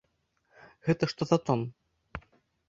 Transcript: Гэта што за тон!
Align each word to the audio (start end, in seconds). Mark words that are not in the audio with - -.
Гэта 0.87 1.09
што 1.11 1.21
за 1.33 1.37
тон! 1.51 1.61